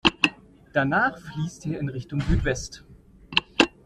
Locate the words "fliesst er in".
1.19-1.87